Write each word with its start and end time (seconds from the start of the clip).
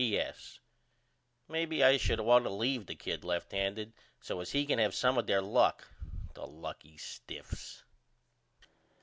P.S. 0.01 0.59
Maybe 1.47 1.83
I 1.83 1.97
should 1.97 2.19
ought 2.19 2.39
to 2.39 2.49
leave 2.49 2.87
the 2.87 2.95
kid 2.95 3.23
left 3.23 3.51
handed 3.51 3.93
so 4.19 4.41
as 4.41 4.51
he 4.51 4.65
can 4.65 4.79
have 4.79 4.95
some 4.95 5.15
of 5.19 5.27
their 5.27 5.41
luck. 5.43 5.87
The 6.33 6.47
lucky 6.47 6.97
stiffs. 6.97 7.83